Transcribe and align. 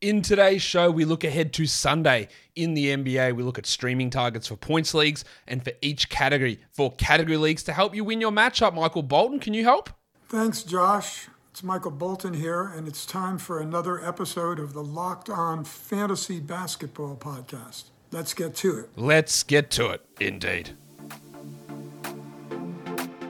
In 0.00 0.22
today's 0.22 0.62
show, 0.62 0.90
we 0.90 1.04
look 1.04 1.24
ahead 1.24 1.52
to 1.52 1.66
Sunday 1.66 2.28
in 2.56 2.72
the 2.72 2.86
NBA. 2.86 3.36
We 3.36 3.42
look 3.42 3.58
at 3.58 3.66
streaming 3.66 4.08
targets 4.08 4.46
for 4.46 4.56
points 4.56 4.94
leagues 4.94 5.26
and 5.46 5.62
for 5.62 5.72
each 5.82 6.08
category 6.08 6.58
for 6.72 6.90
category 6.92 7.36
leagues 7.36 7.62
to 7.64 7.74
help 7.74 7.94
you 7.94 8.02
win 8.02 8.18
your 8.18 8.30
matchup. 8.30 8.72
Michael 8.72 9.02
Bolton, 9.02 9.38
can 9.38 9.52
you 9.52 9.62
help? 9.64 9.90
Thanks, 10.26 10.62
Josh. 10.62 11.28
It's 11.50 11.62
Michael 11.62 11.90
Bolton 11.90 12.32
here, 12.32 12.62
and 12.64 12.88
it's 12.88 13.04
time 13.04 13.36
for 13.36 13.60
another 13.60 14.02
episode 14.02 14.58
of 14.58 14.72
the 14.72 14.82
Locked 14.82 15.28
On 15.28 15.64
Fantasy 15.64 16.40
Basketball 16.40 17.16
Podcast. 17.16 17.90
Let's 18.10 18.32
get 18.32 18.54
to 18.56 18.78
it. 18.78 18.88
Let's 18.96 19.42
get 19.42 19.70
to 19.72 19.90
it, 19.90 20.06
indeed. 20.18 20.70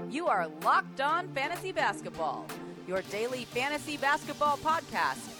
You 0.09 0.29
are 0.29 0.46
Locked 0.62 1.00
On 1.00 1.27
Fantasy 1.30 1.73
Basketball, 1.73 2.46
your 2.87 3.02
daily 3.11 3.45
fantasy 3.46 3.96
basketball 3.96 4.59
podcast, 4.59 5.39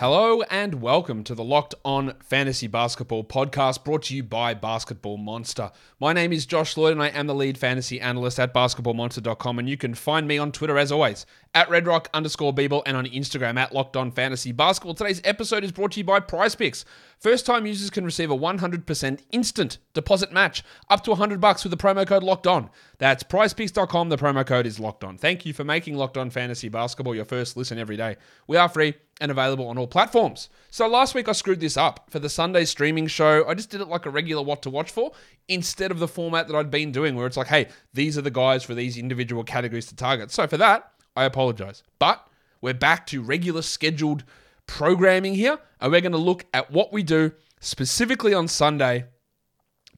Hello 0.00 0.40
and 0.48 0.80
welcome 0.80 1.22
to 1.24 1.34
the 1.34 1.44
Locked 1.44 1.74
On 1.84 2.14
Fantasy 2.22 2.66
Basketball 2.66 3.22
podcast 3.22 3.84
brought 3.84 4.04
to 4.04 4.16
you 4.16 4.22
by 4.22 4.54
Basketball 4.54 5.18
Monster. 5.18 5.72
My 6.00 6.14
name 6.14 6.32
is 6.32 6.46
Josh 6.46 6.74
Lloyd 6.78 6.92
and 6.92 7.02
I 7.02 7.08
am 7.08 7.26
the 7.26 7.34
lead 7.34 7.58
fantasy 7.58 8.00
analyst 8.00 8.40
at 8.40 8.54
basketballmonster.com 8.54 9.58
and 9.58 9.68
you 9.68 9.76
can 9.76 9.92
find 9.92 10.26
me 10.26 10.38
on 10.38 10.52
Twitter 10.52 10.78
as 10.78 10.90
always 10.90 11.26
at 11.54 11.68
redrock 11.68 12.06
underscore 12.14 12.54
Beeble 12.54 12.82
and 12.86 12.96
on 12.96 13.04
Instagram 13.04 13.58
at 13.58 13.74
Locked 13.74 13.94
On 13.94 14.10
Fantasy 14.10 14.52
Basketball. 14.52 14.94
Today's 14.94 15.20
episode 15.22 15.64
is 15.64 15.72
brought 15.72 15.92
to 15.92 16.00
you 16.00 16.04
by 16.04 16.18
Prize 16.18 16.54
Picks. 16.54 16.86
First 17.18 17.44
time 17.44 17.66
users 17.66 17.90
can 17.90 18.06
receive 18.06 18.30
a 18.30 18.38
100% 18.38 19.20
instant 19.32 19.76
deposit 19.92 20.32
match 20.32 20.64
up 20.88 21.04
to 21.04 21.10
100 21.10 21.42
bucks 21.42 21.62
with 21.62 21.72
the 21.72 21.76
promo 21.76 22.06
code 22.06 22.22
Locked 22.22 22.46
On. 22.46 22.70
That's 23.00 23.22
prizepicks.com. 23.22 24.10
The 24.10 24.18
promo 24.18 24.46
code 24.46 24.66
is 24.66 24.78
Locked 24.78 25.04
On. 25.04 25.16
Thank 25.16 25.46
you 25.46 25.54
for 25.54 25.64
making 25.64 25.96
Locked 25.96 26.18
On 26.18 26.28
Fantasy 26.28 26.68
Basketball 26.68 27.14
your 27.14 27.24
first 27.24 27.56
listen 27.56 27.78
every 27.78 27.96
day. 27.96 28.16
We 28.46 28.58
are 28.58 28.68
free 28.68 28.92
and 29.22 29.30
available 29.30 29.68
on 29.68 29.78
all 29.78 29.86
platforms. 29.86 30.50
So 30.68 30.86
last 30.86 31.14
week 31.14 31.26
I 31.26 31.32
screwed 31.32 31.60
this 31.60 31.78
up 31.78 32.10
for 32.10 32.18
the 32.18 32.28
Sunday 32.28 32.66
streaming 32.66 33.06
show. 33.06 33.48
I 33.48 33.54
just 33.54 33.70
did 33.70 33.80
it 33.80 33.88
like 33.88 34.04
a 34.04 34.10
regular 34.10 34.42
what 34.42 34.60
to 34.62 34.70
watch 34.70 34.90
for 34.90 35.12
instead 35.48 35.90
of 35.90 35.98
the 35.98 36.06
format 36.06 36.46
that 36.46 36.54
I'd 36.54 36.70
been 36.70 36.92
doing 36.92 37.16
where 37.16 37.26
it's 37.26 37.38
like, 37.38 37.46
hey, 37.46 37.68
these 37.94 38.18
are 38.18 38.22
the 38.22 38.30
guys 38.30 38.64
for 38.64 38.74
these 38.74 38.98
individual 38.98 39.44
categories 39.44 39.86
to 39.86 39.96
target. 39.96 40.30
So 40.30 40.46
for 40.46 40.58
that, 40.58 40.92
I 41.16 41.24
apologize. 41.24 41.82
But 41.98 42.28
we're 42.60 42.74
back 42.74 43.06
to 43.06 43.22
regular 43.22 43.62
scheduled 43.62 44.24
programming 44.66 45.34
here, 45.34 45.58
and 45.80 45.90
we're 45.90 46.02
going 46.02 46.12
to 46.12 46.18
look 46.18 46.44
at 46.52 46.70
what 46.70 46.92
we 46.92 47.02
do 47.02 47.32
specifically 47.60 48.34
on 48.34 48.46
Sunday 48.46 49.06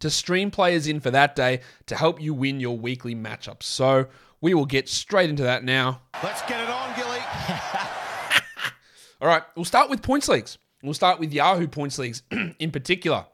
to 0.02 0.10
stream 0.10 0.50
players 0.50 0.88
in 0.88 0.98
for 0.98 1.12
that 1.12 1.36
day 1.36 1.60
to 1.86 1.94
help 1.94 2.20
you 2.20 2.34
win 2.34 2.58
your 2.58 2.76
weekly 2.76 3.14
matchups. 3.14 3.62
So 3.62 4.06
we 4.40 4.52
will 4.52 4.66
get 4.66 4.88
straight 4.88 5.30
into 5.30 5.44
that 5.44 5.62
now. 5.62 6.02
Let's 6.22 6.42
get 6.42 6.60
it 6.60 6.68
on, 6.68 6.94
Gilly. 6.96 7.20
All 9.20 9.28
right, 9.28 9.44
we'll 9.54 9.64
start 9.64 9.88
with 9.88 10.02
points 10.02 10.28
leagues. 10.28 10.58
We'll 10.82 10.94
start 10.94 11.20
with 11.20 11.32
Yahoo 11.32 11.68
points 11.68 11.98
leagues 11.98 12.22
in 12.58 12.72
particular. 12.72 13.26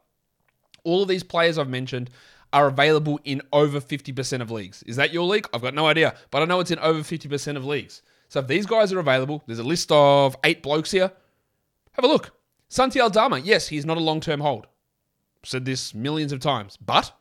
All 0.85 1.03
of 1.03 1.09
these 1.09 1.23
players 1.23 1.57
I've 1.57 1.71
mentioned 1.71 2.11
are 2.53 2.67
available 2.67 3.19
in 3.25 3.41
over 3.51 3.81
50% 3.81 4.43
of 4.43 4.51
leagues. 4.51 4.83
Is 4.83 4.97
that 4.97 5.13
your 5.13 5.25
league? 5.25 5.49
I've 5.55 5.63
got 5.63 5.75
no 5.75 5.87
idea, 5.87 6.15
but 6.31 6.43
I 6.43 6.45
know 6.45 6.61
it's 6.61 6.71
in 6.71 6.79
over 6.81 7.01
50% 7.01 7.57
of 7.57 7.65
leagues. 7.65 8.03
So 8.29 8.41
if 8.41 8.47
these 8.47 8.67
guys 8.67 8.93
are 8.93 8.99
available, 8.99 9.43
there's 9.47 9.59
a 9.59 9.65
list 9.65 9.91
of 9.91 10.37
eight 10.45 10.63
blokes 10.63 10.91
here. 10.91 11.13
Have 11.93 12.05
a 12.05 12.09
look. 12.09 12.33
Santi 12.69 13.01
Aldama, 13.01 13.39
yes, 13.39 13.69
he's 13.69 13.87
not 13.87 13.97
a 13.97 14.01
long 14.01 14.21
term 14.21 14.41
hold. 14.41 14.67
Said 15.45 15.65
this 15.65 15.95
millions 15.95 16.33
of 16.33 16.41
times. 16.41 16.77
But 16.77 17.13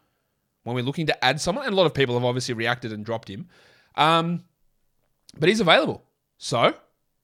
when 0.64 0.76
we're 0.76 0.84
looking 0.84 1.08
to 1.08 1.26
add 1.26 1.40
someone, 1.40 1.66
and 1.66 1.74
a 1.74 1.78
lot 1.78 1.86
of 1.86 1.94
people 1.94 2.16
have 2.16 2.26
obviously 2.26 2.54
reacted 2.54 2.92
and 2.92 3.06
dropped 3.06 3.30
him, 3.30 3.48
um, 3.96 4.44
but 5.40 5.50
he's 5.50 5.60
available. 5.60 6.04
So 6.38 6.74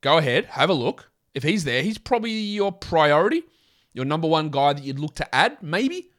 go 0.01 0.17
ahead, 0.17 0.45
have 0.45 0.69
a 0.69 0.73
look. 0.73 1.09
If 1.33 1.43
he's 1.43 1.63
there, 1.63 1.81
he's 1.81 1.97
probably 1.97 2.31
your 2.31 2.71
priority, 2.71 3.43
your 3.93 4.05
number 4.05 4.27
one 4.27 4.49
guy 4.49 4.73
that 4.73 4.83
you'd 4.83 4.99
look 4.99 5.15
to 5.15 5.35
add, 5.35 5.57
maybe. 5.61 6.09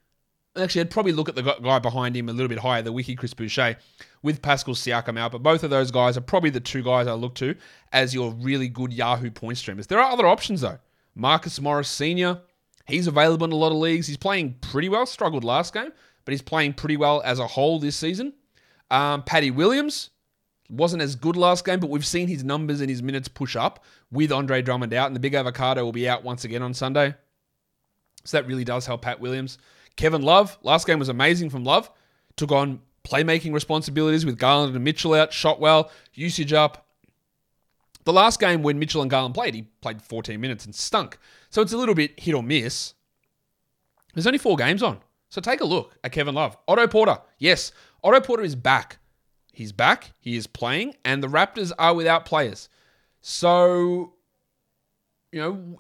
Actually, 0.56 0.82
I'd 0.82 0.90
probably 0.90 1.12
look 1.12 1.28
at 1.28 1.34
the 1.34 1.42
guy 1.42 1.78
behind 1.80 2.16
him 2.16 2.28
a 2.28 2.32
little 2.32 2.48
bit 2.48 2.58
higher, 2.58 2.82
the 2.82 2.92
Wiki 2.92 3.16
Chris 3.16 3.34
Boucher, 3.34 3.76
with 4.22 4.40
Pascal 4.40 4.74
Siakam 4.74 5.18
out. 5.18 5.32
But 5.32 5.42
both 5.42 5.64
of 5.64 5.70
those 5.70 5.90
guys 5.90 6.16
are 6.16 6.20
probably 6.20 6.50
the 6.50 6.60
two 6.60 6.82
guys 6.82 7.06
I 7.06 7.12
look 7.14 7.34
to 7.36 7.56
as 7.92 8.14
your 8.14 8.32
really 8.32 8.68
good 8.68 8.92
Yahoo 8.92 9.30
point 9.30 9.58
streamers. 9.58 9.86
There 9.88 9.98
are 9.98 10.12
other 10.12 10.26
options 10.26 10.60
though. 10.60 10.78
Marcus 11.16 11.60
Morris 11.60 11.88
Sr., 11.88 12.40
he's 12.86 13.06
available 13.06 13.44
in 13.44 13.52
a 13.52 13.56
lot 13.56 13.72
of 13.72 13.78
leagues. 13.78 14.06
He's 14.06 14.16
playing 14.16 14.56
pretty 14.60 14.88
well. 14.88 15.06
Struggled 15.06 15.44
last 15.44 15.72
game, 15.72 15.92
but 16.24 16.32
he's 16.32 16.42
playing 16.42 16.74
pretty 16.74 16.96
well 16.96 17.22
as 17.24 17.38
a 17.38 17.46
whole 17.46 17.78
this 17.78 17.96
season. 17.96 18.32
Um, 18.90 19.22
Patty 19.22 19.50
Williams 19.50 20.10
wasn't 20.70 21.02
as 21.02 21.14
good 21.14 21.36
last 21.36 21.64
game, 21.64 21.80
but 21.80 21.90
we've 21.90 22.06
seen 22.06 22.28
his 22.28 22.44
numbers 22.44 22.80
and 22.80 22.90
his 22.90 23.02
minutes 23.02 23.28
push 23.28 23.56
up 23.56 23.84
with 24.10 24.32
Andre 24.32 24.62
Drummond 24.62 24.94
out, 24.94 25.06
and 25.06 25.16
the 25.16 25.20
big 25.20 25.34
avocado 25.34 25.84
will 25.84 25.92
be 25.92 26.08
out 26.08 26.24
once 26.24 26.44
again 26.44 26.62
on 26.62 26.74
Sunday. 26.74 27.14
So 28.24 28.38
that 28.38 28.46
really 28.46 28.64
does 28.64 28.86
help 28.86 29.02
Pat 29.02 29.20
Williams. 29.20 29.58
Kevin 29.96 30.22
Love, 30.22 30.58
last 30.62 30.86
game 30.86 30.98
was 30.98 31.08
amazing 31.08 31.50
from 31.50 31.64
Love. 31.64 31.90
Took 32.36 32.52
on 32.52 32.80
playmaking 33.04 33.52
responsibilities 33.52 34.24
with 34.24 34.38
Garland 34.38 34.74
and 34.74 34.82
Mitchell 34.82 35.14
out, 35.14 35.32
shot 35.32 35.60
well, 35.60 35.90
usage 36.14 36.52
up. 36.52 36.83
The 38.04 38.12
last 38.12 38.38
game 38.38 38.62
when 38.62 38.78
Mitchell 38.78 39.02
and 39.02 39.10
Garland 39.10 39.34
played, 39.34 39.54
he 39.54 39.62
played 39.80 40.02
14 40.02 40.40
minutes 40.40 40.64
and 40.64 40.74
stunk. 40.74 41.18
So 41.50 41.62
it's 41.62 41.72
a 41.72 41.78
little 41.78 41.94
bit 41.94 42.18
hit 42.20 42.34
or 42.34 42.42
miss. 42.42 42.94
There's 44.14 44.26
only 44.26 44.38
four 44.38 44.56
games 44.56 44.82
on. 44.82 45.00
So 45.30 45.40
take 45.40 45.60
a 45.60 45.64
look 45.64 45.92
at 46.04 46.12
Kevin 46.12 46.34
Love. 46.34 46.56
Otto 46.68 46.86
Porter, 46.86 47.18
yes, 47.38 47.72
Otto 48.02 48.20
Porter 48.20 48.44
is 48.44 48.54
back. 48.54 48.98
He's 49.52 49.72
back, 49.72 50.12
he 50.20 50.36
is 50.36 50.46
playing, 50.46 50.96
and 51.04 51.22
the 51.22 51.28
Raptors 51.28 51.72
are 51.78 51.94
without 51.94 52.24
players. 52.24 52.68
So, 53.20 54.14
you 55.32 55.40
know, 55.40 55.76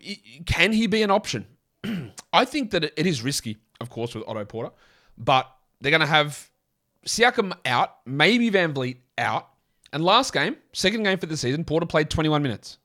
can 0.46 0.72
he 0.72 0.86
be 0.86 1.02
an 1.02 1.10
option? 1.10 1.46
I 2.32 2.44
think 2.44 2.70
that 2.70 2.84
it 2.84 3.06
is 3.06 3.22
risky, 3.22 3.58
of 3.80 3.90
course, 3.90 4.14
with 4.14 4.24
Otto 4.26 4.44
Porter, 4.44 4.70
but 5.18 5.50
they're 5.80 5.90
going 5.90 6.00
to 6.00 6.06
have 6.06 6.50
Siakam 7.06 7.52
out, 7.64 7.96
maybe 8.06 8.50
VanVleet 8.50 8.98
out. 9.18 9.48
And 9.94 10.04
last 10.04 10.32
game, 10.32 10.56
second 10.72 11.04
game 11.04 11.18
for 11.18 11.26
the 11.26 11.36
season, 11.36 11.64
Porter 11.64 11.86
played 11.86 12.10
21 12.10 12.42
minutes. 12.42 12.78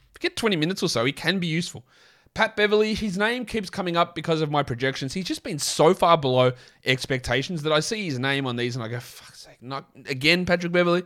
If 0.00 0.20
you 0.20 0.28
get 0.28 0.36
20 0.36 0.56
minutes 0.56 0.82
or 0.82 0.88
so, 0.88 1.04
he 1.04 1.12
can 1.12 1.38
be 1.38 1.46
useful. 1.46 1.86
Pat 2.34 2.56
Beverley, 2.56 2.94
his 2.94 3.16
name 3.16 3.46
keeps 3.46 3.70
coming 3.70 3.96
up 3.96 4.16
because 4.16 4.40
of 4.40 4.50
my 4.50 4.64
projections. 4.64 5.14
He's 5.14 5.26
just 5.26 5.44
been 5.44 5.60
so 5.60 5.94
far 5.94 6.18
below 6.18 6.50
expectations 6.84 7.62
that 7.62 7.72
I 7.72 7.78
see 7.78 8.04
his 8.04 8.18
name 8.18 8.48
on 8.48 8.56
these 8.56 8.74
and 8.74 8.84
I 8.84 8.88
go, 8.88 8.98
fuck's 8.98 9.42
sake, 9.42 9.62
not 9.62 9.88
again, 10.06 10.44
Patrick 10.44 10.72
Beverley. 10.72 11.04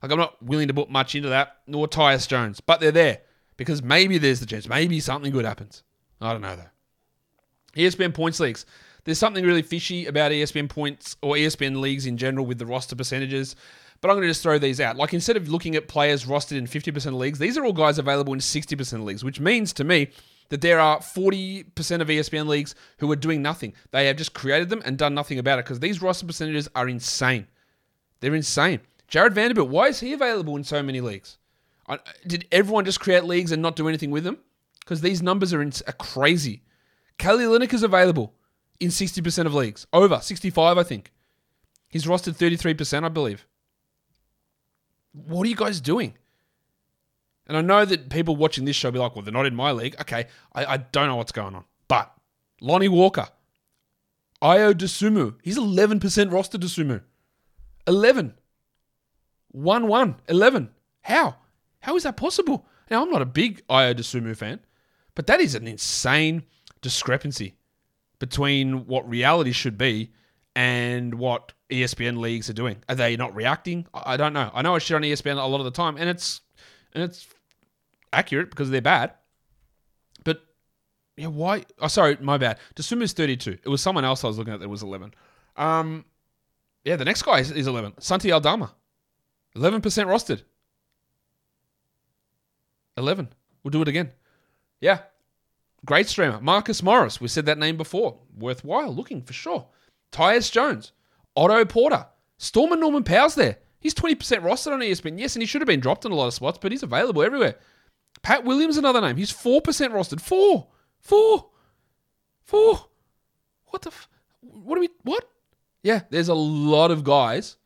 Like, 0.00 0.12
I'm 0.12 0.18
not 0.18 0.40
willing 0.40 0.68
to 0.68 0.74
put 0.74 0.88
much 0.88 1.16
into 1.16 1.30
that, 1.30 1.56
nor 1.66 1.88
Tyus 1.88 2.28
Jones, 2.28 2.60
but 2.60 2.78
they're 2.78 2.92
there 2.92 3.22
because 3.56 3.82
maybe 3.82 4.18
there's 4.18 4.38
the 4.38 4.46
chance. 4.46 4.68
Maybe 4.68 5.00
something 5.00 5.32
good 5.32 5.44
happens. 5.44 5.82
I 6.20 6.32
don't 6.32 6.42
know, 6.42 6.54
though. 6.54 7.82
ESPN 7.82 8.14
points 8.14 8.38
leagues. 8.38 8.66
There's 9.04 9.18
something 9.18 9.44
really 9.44 9.62
fishy 9.62 10.06
about 10.06 10.30
ESPN 10.30 10.68
points 10.68 11.16
or 11.22 11.34
ESPN 11.34 11.80
leagues 11.80 12.06
in 12.06 12.16
general 12.16 12.46
with 12.46 12.58
the 12.58 12.66
roster 12.66 12.94
percentages. 12.94 13.56
But 14.00 14.08
I'm 14.08 14.16
going 14.16 14.22
to 14.22 14.30
just 14.30 14.42
throw 14.42 14.58
these 14.58 14.80
out. 14.80 14.96
Like 14.96 15.12
instead 15.12 15.36
of 15.36 15.48
looking 15.48 15.76
at 15.76 15.88
players 15.88 16.24
rostered 16.24 16.56
in 16.56 16.66
50% 16.66 17.06
of 17.06 17.14
leagues, 17.14 17.38
these 17.38 17.58
are 17.58 17.64
all 17.64 17.72
guys 17.72 17.98
available 17.98 18.32
in 18.32 18.38
60% 18.40 18.92
of 18.94 19.02
leagues, 19.02 19.22
which 19.22 19.40
means 19.40 19.72
to 19.74 19.84
me 19.84 20.08
that 20.48 20.62
there 20.62 20.80
are 20.80 20.98
40% 20.98 21.66
of 22.00 22.08
ESPN 22.08 22.46
leagues 22.46 22.74
who 22.98 23.10
are 23.12 23.16
doing 23.16 23.42
nothing. 23.42 23.72
They 23.90 24.06
have 24.06 24.16
just 24.16 24.34
created 24.34 24.68
them 24.68 24.82
and 24.84 24.98
done 24.98 25.14
nothing 25.14 25.38
about 25.38 25.58
it 25.58 25.64
because 25.64 25.80
these 25.80 26.02
roster 26.02 26.26
percentages 26.26 26.68
are 26.74 26.88
insane. 26.88 27.46
They're 28.20 28.34
insane. 28.34 28.80
Jared 29.06 29.34
Vanderbilt, 29.34 29.68
why 29.68 29.88
is 29.88 30.00
he 30.00 30.12
available 30.12 30.56
in 30.56 30.64
so 30.64 30.82
many 30.82 31.00
leagues? 31.00 31.38
Did 32.26 32.46
everyone 32.52 32.84
just 32.84 33.00
create 33.00 33.24
leagues 33.24 33.52
and 33.52 33.60
not 33.60 33.76
do 33.76 33.88
anything 33.88 34.10
with 34.10 34.24
them? 34.24 34.38
Because 34.80 35.00
these 35.00 35.22
numbers 35.22 35.52
are, 35.52 35.62
in, 35.62 35.72
are 35.86 35.92
crazy. 35.92 36.62
Kelly 37.18 37.44
Olynyk 37.44 37.72
is 37.72 37.82
available 37.82 38.34
in 38.78 38.88
60% 38.88 39.46
of 39.46 39.54
leagues. 39.54 39.86
Over 39.92 40.20
65, 40.20 40.78
I 40.78 40.82
think. 40.82 41.12
He's 41.88 42.06
rostered 42.06 42.36
33%, 42.36 43.04
I 43.04 43.08
believe. 43.08 43.46
What 45.12 45.46
are 45.46 45.48
you 45.48 45.56
guys 45.56 45.80
doing? 45.80 46.14
And 47.46 47.56
I 47.56 47.62
know 47.62 47.84
that 47.84 48.10
people 48.10 48.36
watching 48.36 48.64
this 48.64 48.76
show 48.76 48.90
be 48.90 48.98
like, 48.98 49.16
well, 49.16 49.24
they're 49.24 49.32
not 49.32 49.46
in 49.46 49.56
my 49.56 49.72
league. 49.72 49.96
Okay, 50.00 50.26
I, 50.54 50.64
I 50.64 50.76
don't 50.76 51.08
know 51.08 51.16
what's 51.16 51.32
going 51.32 51.54
on. 51.54 51.64
But 51.88 52.12
Lonnie 52.60 52.88
Walker, 52.88 53.28
Ayo 54.40 54.72
Dosunmu, 54.72 55.34
he's 55.42 55.58
11% 55.58 56.32
roster 56.32 56.58
Dosunmu. 56.58 57.02
11. 57.86 58.34
1 59.50 59.88
1. 59.88 60.16
11. 60.28 60.70
How? 61.02 61.36
How 61.80 61.96
is 61.96 62.04
that 62.04 62.16
possible? 62.16 62.66
Now, 62.90 63.02
I'm 63.02 63.10
not 63.10 63.22
a 63.22 63.26
big 63.26 63.66
Ayo 63.66 63.94
Dosunmu 63.94 64.36
fan, 64.36 64.60
but 65.14 65.26
that 65.26 65.40
is 65.40 65.54
an 65.54 65.66
insane 65.66 66.44
discrepancy 66.82 67.56
between 68.20 68.86
what 68.86 69.08
reality 69.08 69.52
should 69.52 69.76
be 69.76 70.12
and 70.60 71.14
what 71.14 71.54
ESPN 71.70 72.18
leagues 72.18 72.50
are 72.50 72.52
doing. 72.52 72.76
Are 72.86 72.94
they 72.94 73.16
not 73.16 73.34
reacting? 73.34 73.86
I 73.94 74.18
don't 74.18 74.34
know. 74.34 74.50
I 74.52 74.60
know 74.60 74.74
I 74.74 74.78
shit 74.78 74.94
on 74.94 75.00
ESPN 75.00 75.42
a 75.42 75.46
lot 75.46 75.58
of 75.60 75.64
the 75.64 75.70
time, 75.70 75.96
and 75.96 76.06
it's 76.06 76.42
and 76.92 77.02
it's 77.02 77.26
accurate 78.12 78.50
because 78.50 78.68
they're 78.68 78.82
bad. 78.82 79.12
But 80.22 80.42
yeah, 81.16 81.28
why? 81.28 81.64
Oh, 81.78 81.88
sorry, 81.88 82.18
my 82.20 82.36
bad. 82.36 82.58
Dosunmu's 82.74 83.14
thirty-two. 83.14 83.56
It 83.64 83.68
was 83.70 83.80
someone 83.80 84.04
else 84.04 84.22
I 84.22 84.26
was 84.26 84.36
looking 84.36 84.52
at 84.52 84.60
that 84.60 84.68
was 84.68 84.82
eleven. 84.82 85.14
Um, 85.56 86.04
Yeah, 86.84 86.96
the 86.96 87.06
next 87.06 87.22
guy 87.22 87.40
is, 87.40 87.50
is 87.50 87.66
11. 87.66 87.94
Santi 88.00 88.30
Aldama. 88.32 88.72
11% 89.56 89.82
rostered. 89.82 90.42
11. 92.96 93.28
We'll 93.62 93.70
do 93.70 93.82
it 93.82 93.88
again. 93.88 94.12
Yeah. 94.80 95.00
Great 95.84 96.08
streamer. 96.08 96.40
Marcus 96.40 96.82
Morris. 96.82 97.20
We 97.20 97.28
said 97.28 97.46
that 97.46 97.58
name 97.58 97.76
before. 97.76 98.18
Worthwhile 98.38 98.94
looking 98.94 99.22
for 99.22 99.32
sure. 99.32 99.66
Tyus 100.12 100.50
Jones. 100.50 100.92
Otto 101.36 101.64
Porter. 101.64 102.06
Storm 102.38 102.72
and 102.72 102.80
Norman 102.80 103.04
Powell's 103.04 103.34
there. 103.34 103.58
He's 103.80 103.94
20% 103.94 104.16
rostered 104.42 104.72
on 104.72 104.80
ESPN. 104.80 105.18
Yes, 105.18 105.34
and 105.34 105.42
he 105.42 105.46
should 105.46 105.60
have 105.62 105.66
been 105.66 105.80
dropped 105.80 106.04
in 106.04 106.12
a 106.12 106.14
lot 106.14 106.26
of 106.26 106.34
spots, 106.34 106.58
but 106.60 106.72
he's 106.72 106.82
available 106.82 107.22
everywhere. 107.22 107.56
Pat 108.22 108.44
Williams, 108.44 108.76
another 108.76 109.00
name. 109.00 109.16
He's 109.16 109.32
4% 109.32 109.62
rostered. 109.62 110.20
Four. 110.20 110.68
Four. 110.98 111.50
Four. 112.42 112.86
What 113.66 113.82
the 113.82 113.90
f- 113.90 114.08
What 114.40 114.74
do 114.74 114.80
we. 114.80 114.88
What? 115.02 115.24
Yeah, 115.82 116.02
there's 116.10 116.28
a 116.28 116.34
lot 116.34 116.90
of 116.90 117.04
guys 117.04 117.56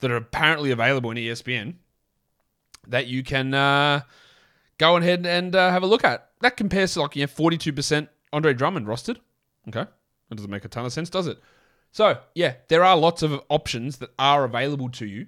that 0.00 0.10
are 0.10 0.16
apparently 0.16 0.70
available 0.72 1.10
in 1.12 1.16
ESPN 1.16 1.74
that 2.88 3.06
you 3.06 3.22
can 3.22 3.54
uh, 3.54 4.00
go 4.78 4.96
ahead 4.96 5.26
and 5.26 5.54
uh, 5.54 5.70
have 5.70 5.84
a 5.84 5.86
look 5.86 6.04
at. 6.04 6.30
That 6.40 6.56
compares 6.56 6.94
to 6.94 7.02
like, 7.02 7.14
know, 7.14 7.26
42% 7.26 8.08
Andre 8.32 8.54
Drummond 8.54 8.86
rostered. 8.86 9.18
Okay. 9.68 9.84
That 10.28 10.34
doesn't 10.34 10.50
make 10.50 10.64
a 10.64 10.68
ton 10.68 10.86
of 10.86 10.92
sense, 10.92 11.08
does 11.10 11.28
it? 11.28 11.38
So, 11.92 12.18
yeah, 12.34 12.54
there 12.68 12.84
are 12.84 12.96
lots 12.96 13.22
of 13.22 13.40
options 13.50 13.98
that 13.98 14.10
are 14.18 14.44
available 14.44 14.88
to 14.90 15.06
you 15.06 15.26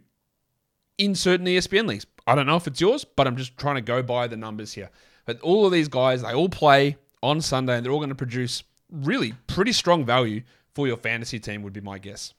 in 0.96 1.14
certain 1.14 1.46
ESPN 1.46 1.86
leagues. 1.86 2.06
I 2.26 2.34
don't 2.34 2.46
know 2.46 2.56
if 2.56 2.66
it's 2.66 2.80
yours, 2.80 3.04
but 3.04 3.26
I'm 3.26 3.36
just 3.36 3.56
trying 3.58 3.74
to 3.74 3.82
go 3.82 4.02
by 4.02 4.26
the 4.26 4.36
numbers 4.36 4.72
here. 4.72 4.90
But 5.26 5.40
all 5.40 5.66
of 5.66 5.72
these 5.72 5.88
guys, 5.88 6.22
they 6.22 6.32
all 6.32 6.48
play 6.48 6.96
on 7.22 7.42
Sunday 7.42 7.76
and 7.76 7.84
they're 7.84 7.92
all 7.92 7.98
going 7.98 8.08
to 8.08 8.14
produce 8.14 8.62
really 8.90 9.34
pretty 9.46 9.72
strong 9.72 10.06
value 10.06 10.42
for 10.74 10.86
your 10.86 10.96
fantasy 10.96 11.38
team, 11.38 11.62
would 11.62 11.72
be 11.72 11.80
my 11.80 11.98
guess. 11.98 12.32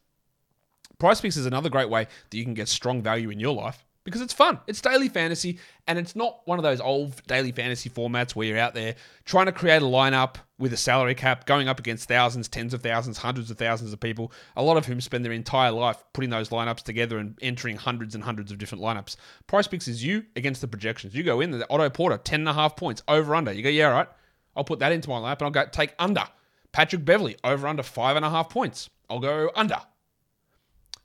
Prize 0.98 1.22
Picks 1.22 1.38
is 1.38 1.46
another 1.46 1.70
great 1.70 1.90
way 1.90 2.08
that 2.30 2.38
you 2.38 2.44
can 2.44 2.54
get 2.54 2.68
strong 2.68 3.02
value 3.02 3.30
in 3.30 3.40
your 3.40 3.54
life 3.54 3.86
because 4.06 4.22
it's 4.22 4.34
fun. 4.34 4.60
It's 4.68 4.80
daily 4.80 5.10
fantasy 5.10 5.60
and 5.88 6.00
it's 6.00 6.16
not 6.16 6.40
one 6.46 6.60
of 6.60 6.64
those 6.64 6.80
old 6.80 7.22
daily 7.28 7.52
fantasy 7.52 7.90
formats 7.90 8.36
where 8.36 8.48
you're 8.48 8.58
out 8.58 8.76
there 8.76 8.96
trying 9.26 9.48
to 9.48 9.52
create 9.52 9.82
a 9.82 9.86
lineup 9.86 10.36
with 10.60 10.72
a 10.72 10.78
salary 10.78 11.16
cap 11.16 11.46
going 11.46 11.68
up 11.68 11.80
against 11.80 12.08
thousands, 12.08 12.48
tens 12.48 12.74
of 12.74 12.82
thousands, 12.82 13.18
hundreds 13.18 13.50
of 13.52 13.58
thousands 13.58 13.92
of 13.92 14.00
people, 14.00 14.32
a 14.56 14.64
lot 14.64 14.78
of 14.78 14.86
whom 14.86 15.02
spend 15.02 15.26
their 15.26 15.34
entire 15.34 15.72
life 15.72 16.02
putting 16.14 16.30
those 16.30 16.50
lineups 16.50 16.84
together 16.84 17.18
and 17.18 17.38
entering 17.42 17.76
hundreds 17.76 18.14
and 18.16 18.24
hundreds 18.24 18.52
of 18.52 18.60
different 18.60 18.84
lineups. 18.84 19.18
Prize 19.48 19.68
Picks 19.68 19.88
is 19.88 20.04
you 20.04 20.24
against 20.36 20.62
the 20.62 20.68
projections. 20.68 21.16
You 21.16 21.24
go 21.24 21.42
in, 21.42 21.50
the 21.50 21.70
Otto 21.70 21.90
Porter, 21.90 22.18
10 22.18 22.42
and 22.42 22.50
a 22.50 22.54
half 22.54 22.76
points, 22.76 23.02
over 23.08 23.36
under. 23.36 23.52
You 23.52 23.64
go, 23.64 23.70
yeah, 23.70 23.88
right. 23.88 24.08
I'll 24.56 24.64
put 24.64 24.80
that 24.80 24.92
into 24.92 25.10
my 25.10 25.18
lineup 25.18 25.40
and 25.40 25.44
I'll 25.44 25.52
go 25.52 25.66
take 25.66 25.96
under. 26.00 26.24
Patrick 26.72 27.04
Beverley, 27.04 27.38
over 27.44 27.68
under 27.68 27.84
five 27.84 28.16
and 28.16 28.24
a 28.24 28.30
half 28.30 28.50
points. 28.50 28.90
I'll 29.10 29.20
go 29.20 29.50
under. 29.56 29.80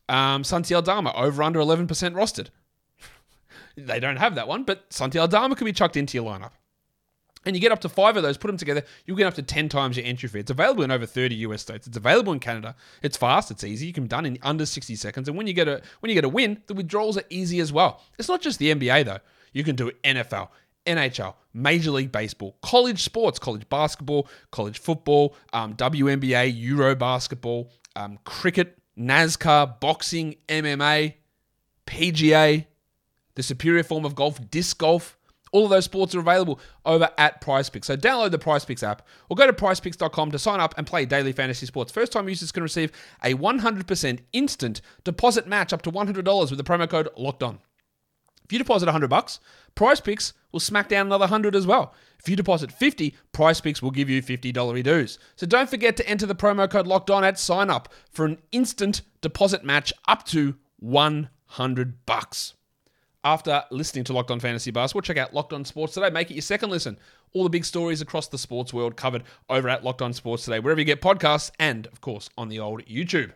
Um, 0.08 0.44
Santi 0.44 0.74
Aldama, 0.74 1.12
over 1.14 1.42
under 1.42 1.60
11% 1.60 1.86
rostered. 1.88 2.48
They 3.86 4.00
don't 4.00 4.16
have 4.16 4.34
that 4.36 4.48
one, 4.48 4.64
but 4.64 4.84
Santi 4.90 5.18
Aldama 5.18 5.56
can 5.56 5.64
be 5.64 5.72
chucked 5.72 5.96
into 5.96 6.16
your 6.16 6.30
lineup. 6.30 6.52
And 7.46 7.56
you 7.56 7.60
get 7.60 7.72
up 7.72 7.80
to 7.80 7.88
five 7.88 8.16
of 8.16 8.22
those, 8.22 8.36
put 8.36 8.48
them 8.48 8.58
together, 8.58 8.84
you'll 9.06 9.16
get 9.16 9.26
up 9.26 9.34
to 9.34 9.42
10 9.42 9.70
times 9.70 9.96
your 9.96 10.04
entry 10.04 10.28
fee. 10.28 10.40
It's 10.40 10.50
available 10.50 10.82
in 10.82 10.90
over 10.90 11.06
30 11.06 11.36
US 11.36 11.62
states. 11.62 11.86
It's 11.86 11.96
available 11.96 12.34
in 12.34 12.38
Canada. 12.38 12.76
It's 13.02 13.16
fast, 13.16 13.50
it's 13.50 13.64
easy. 13.64 13.86
You 13.86 13.94
can 13.94 14.04
be 14.04 14.08
done 14.08 14.26
in 14.26 14.38
under 14.42 14.66
60 14.66 14.94
seconds. 14.96 15.26
And 15.26 15.38
when 15.38 15.46
you 15.46 15.54
get 15.54 15.66
a 15.66 15.80
when 16.00 16.10
you 16.10 16.14
get 16.14 16.24
a 16.24 16.28
win, 16.28 16.62
the 16.66 16.74
withdrawals 16.74 17.16
are 17.16 17.24
easy 17.30 17.60
as 17.60 17.72
well. 17.72 18.02
It's 18.18 18.28
not 18.28 18.42
just 18.42 18.58
the 18.58 18.74
NBA 18.74 19.06
though. 19.06 19.20
You 19.52 19.64
can 19.64 19.74
do 19.74 19.90
NFL, 20.04 20.48
NHL, 20.86 21.34
Major 21.54 21.92
League 21.92 22.12
Baseball, 22.12 22.56
college 22.62 23.02
sports, 23.02 23.38
college 23.38 23.66
basketball, 23.70 24.28
college 24.50 24.78
football, 24.78 25.34
um, 25.54 25.74
WNBA, 25.74 26.52
Euro 26.56 26.94
basketball, 26.94 27.70
um, 27.96 28.18
cricket, 28.24 28.78
NASCAR, 28.98 29.80
boxing, 29.80 30.36
MMA, 30.48 31.14
PGA, 31.86 32.66
the 33.40 33.44
superior 33.44 33.82
form 33.82 34.04
of 34.04 34.14
golf, 34.14 34.38
disc 34.50 34.76
golf. 34.76 35.16
All 35.52 35.64
of 35.64 35.70
those 35.70 35.86
sports 35.86 36.14
are 36.14 36.20
available 36.20 36.60
over 36.84 37.08
at 37.16 37.40
Prize 37.40 37.70
Picks. 37.70 37.86
So 37.86 37.96
download 37.96 38.32
the 38.32 38.38
Prize 38.38 38.66
Picks 38.66 38.82
app 38.82 39.06
or 39.30 39.36
go 39.36 39.46
to 39.46 39.52
PrizePicks.com 39.52 40.30
to 40.30 40.38
sign 40.38 40.60
up 40.60 40.74
and 40.76 40.86
play 40.86 41.06
daily 41.06 41.32
fantasy 41.32 41.66
sports. 41.66 41.90
First 41.90 42.12
time 42.12 42.28
users 42.28 42.52
can 42.52 42.62
receive 42.62 42.92
a 43.24 43.34
100% 43.34 44.18
instant 44.32 44.80
deposit 45.02 45.48
match 45.48 45.72
up 45.72 45.82
to 45.82 45.90
$100 45.90 46.50
with 46.50 46.56
the 46.56 46.62
promo 46.62 46.88
code 46.88 47.08
Locked 47.16 47.42
On. 47.42 47.58
If 48.44 48.52
you 48.52 48.58
deposit 48.58 48.86
100 48.86 49.08
bucks, 49.08 49.40
Prize 49.74 50.00
Picks 50.00 50.34
will 50.52 50.60
smack 50.60 50.88
down 50.88 51.06
another 51.06 51.22
100 51.22 51.56
as 51.56 51.66
well. 51.66 51.94
If 52.20 52.28
you 52.28 52.36
deposit 52.36 52.70
50, 52.70 53.16
Prize 53.32 53.60
Picks 53.60 53.80
will 53.80 53.90
give 53.90 54.10
you 54.10 54.22
$50 54.22 54.84
dues. 54.84 55.18
So 55.36 55.46
don't 55.46 55.70
forget 55.70 55.96
to 55.96 56.08
enter 56.08 56.26
the 56.26 56.34
promo 56.34 56.70
code 56.70 56.86
Locked 56.86 57.10
On 57.10 57.24
at 57.24 57.38
sign 57.38 57.70
up 57.70 57.88
for 58.10 58.24
an 58.26 58.38
instant 58.52 59.00
deposit 59.20 59.64
match 59.64 59.92
up 60.06 60.26
to 60.26 60.56
100 60.80 62.06
bucks. 62.06 62.54
After 63.22 63.64
listening 63.70 64.04
to 64.04 64.14
Locked 64.14 64.30
On 64.30 64.40
Fantasy 64.40 64.70
Basketball, 64.70 65.02
check 65.02 65.18
out 65.18 65.34
Locked 65.34 65.52
On 65.52 65.62
Sports 65.62 65.92
Today. 65.92 66.08
Make 66.08 66.30
it 66.30 66.34
your 66.34 66.42
second 66.42 66.70
listen. 66.70 66.96
All 67.34 67.42
the 67.42 67.50
big 67.50 67.66
stories 67.66 68.00
across 68.00 68.28
the 68.28 68.38
sports 68.38 68.72
world 68.72 68.96
covered 68.96 69.24
over 69.50 69.68
at 69.68 69.84
Locked 69.84 70.00
On 70.00 70.14
Sports 70.14 70.46
Today, 70.46 70.58
wherever 70.58 70.80
you 70.80 70.86
get 70.86 71.02
podcasts, 71.02 71.50
and 71.58 71.86
of 71.88 72.00
course 72.00 72.30
on 72.38 72.48
the 72.48 72.58
old 72.58 72.82
YouTube. 72.86 73.32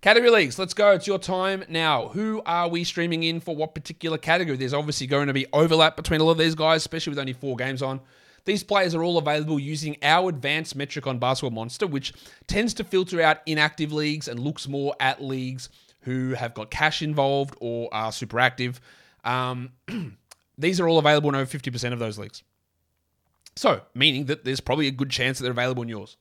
Category 0.00 0.30
leagues, 0.30 0.58
let's 0.58 0.72
go. 0.72 0.92
It's 0.92 1.06
your 1.06 1.18
time 1.18 1.64
now. 1.68 2.08
Who 2.08 2.40
are 2.46 2.68
we 2.68 2.84
streaming 2.84 3.24
in 3.24 3.40
for 3.40 3.54
what 3.54 3.74
particular 3.74 4.16
category? 4.16 4.56
There's 4.56 4.74
obviously 4.74 5.06
going 5.06 5.26
to 5.26 5.34
be 5.34 5.46
overlap 5.52 5.94
between 5.94 6.22
a 6.22 6.24
lot 6.24 6.32
of 6.32 6.38
these 6.38 6.54
guys, 6.54 6.80
especially 6.80 7.10
with 7.10 7.18
only 7.18 7.34
four 7.34 7.56
games 7.56 7.82
on. 7.82 8.00
These 8.46 8.64
players 8.64 8.94
are 8.94 9.02
all 9.02 9.18
available 9.18 9.58
using 9.58 9.96
our 10.02 10.30
advanced 10.30 10.76
metric 10.76 11.06
on 11.06 11.18
Basketball 11.18 11.50
Monster, 11.50 11.86
which 11.86 12.14
tends 12.46 12.72
to 12.74 12.84
filter 12.84 13.20
out 13.20 13.38
inactive 13.44 13.92
leagues 13.92 14.28
and 14.28 14.40
looks 14.40 14.66
more 14.66 14.94
at 14.98 15.22
leagues 15.22 15.68
who 16.04 16.34
have 16.34 16.54
got 16.54 16.70
cash 16.70 17.02
involved 17.02 17.56
or 17.60 17.88
are 17.92 18.12
super 18.12 18.38
active. 18.38 18.80
Um, 19.24 19.72
these 20.58 20.80
are 20.80 20.88
all 20.88 20.98
available 20.98 21.30
in 21.30 21.34
over 21.34 21.58
50% 21.58 21.92
of 21.92 21.98
those 21.98 22.18
leagues. 22.18 22.42
So, 23.56 23.82
meaning 23.94 24.26
that 24.26 24.44
there's 24.44 24.60
probably 24.60 24.86
a 24.88 24.92
good 24.92 25.10
chance 25.10 25.38
that 25.38 25.44
they're 25.44 25.52
available 25.52 25.82
in 25.82 25.88
yours. 25.88 26.16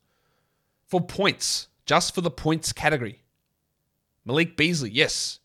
For 0.88 1.02
points, 1.02 1.68
just 1.86 2.16
for 2.16 2.22
the 2.22 2.32
points 2.32 2.72
category, 2.72 3.24
Malik 4.26 4.56
Beasley, 4.56 4.92
yes, 4.92 5.40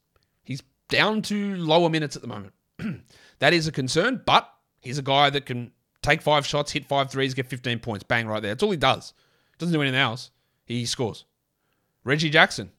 he's 0.44 0.62
down 0.88 1.22
to 1.22 1.56
lower 1.56 1.88
minutes 1.88 2.14
at 2.14 2.22
the 2.22 2.28
moment. 2.28 2.52
that 3.38 3.52
is 3.52 3.66
a 3.66 3.72
concern, 3.72 4.22
but 4.24 4.48
he's 4.82 4.98
a 4.98 5.02
guy 5.02 5.30
that 5.30 5.46
can 5.46 5.72
take 6.02 6.22
five 6.22 6.46
shots, 6.46 6.72
hit 6.72 6.84
five 6.84 7.10
threes, 7.10 7.34
get 7.34 7.46
15 7.46 7.80
points. 7.80 8.04
Bang, 8.04 8.26
right 8.28 8.42
there. 8.42 8.52
That's 8.52 8.62
all 8.62 8.70
he 8.70 8.76
does. 8.76 9.14
Doesn't 9.58 9.72
do 9.72 9.82
anything 9.82 9.98
else. 9.98 10.30
He 10.64 10.84
scores. 10.86 11.24
Reggie 12.04 12.30
Jackson. 12.30 12.70